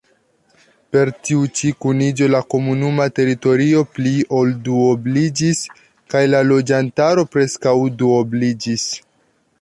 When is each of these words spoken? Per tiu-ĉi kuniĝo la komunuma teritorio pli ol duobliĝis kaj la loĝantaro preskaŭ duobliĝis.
Per 0.95 1.09
tiu-ĉi 1.27 1.69
kuniĝo 1.85 2.29
la 2.35 2.41
komunuma 2.53 3.07
teritorio 3.19 3.83
pli 3.97 4.15
ol 4.39 4.55
duobliĝis 4.69 5.63
kaj 6.15 6.25
la 6.33 6.43
loĝantaro 6.53 7.27
preskaŭ 7.37 7.75
duobliĝis. 8.03 8.93